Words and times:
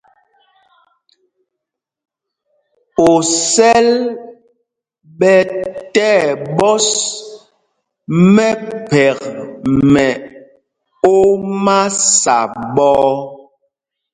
Osɛl 3.11 3.87
ɓɛ̄ 5.19 5.41
tí 5.93 6.07
ɛɓɔ́s 6.29 6.87
mɛphɛk 8.33 9.19
mɛ 9.93 10.05
omasa 11.15 12.37
ɓɔ̄ɔ̄. 12.75 13.15